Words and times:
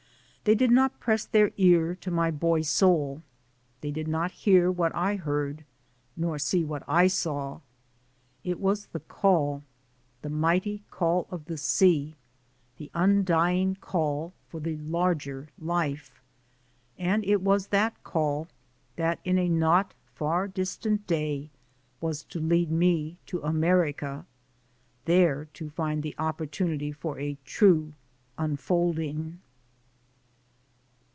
They 0.43 0.55
did 0.55 0.71
not 0.71 0.99
press 0.99 1.23
their 1.23 1.51
ear 1.57 1.93
to 1.97 2.09
my 2.09 2.31
boy 2.31 2.63
soul; 2.63 3.21
they 3.81 3.91
did 3.91 4.07
not 4.07 4.31
hear 4.31 4.71
what 4.71 4.91
I 4.95 5.15
heard, 5.15 5.63
nor 6.17 6.39
see 6.39 6.63
what 6.65 6.81
I 6.87 7.05
saw. 7.05 7.61
It 8.43 8.59
was 8.59 8.87
the 8.87 9.01
call, 9.01 9.61
the 10.23 10.31
mighty 10.31 10.81
call 10.89 11.27
of 11.29 11.45
the 11.45 11.57
sea, 11.59 12.15
the 12.77 12.89
undying 12.95 13.75
call 13.75 14.33
for 14.49 14.59
the 14.59 14.77
larger 14.77 15.49
life. 15.59 16.23
And 16.97 17.23
it 17.23 17.43
was 17.43 17.67
that 17.67 18.03
call 18.03 18.47
that 18.95 19.19
in 19.23 19.37
a 19.37 19.47
not 19.47 19.93
far 20.15 20.47
distant 20.47 21.05
day 21.05 21.51
was 22.01 22.23
to 22.23 22.39
lead 22.39 22.71
me 22.71 23.19
to 23.27 23.43
America, 23.43 24.25
there 25.05 25.45
to 25.53 25.69
find 25.69 26.01
the 26.01 26.15
opportunity 26.17 26.91
for 26.91 27.19
a 27.19 27.37
true 27.45 27.93
unfolding. 28.39 29.39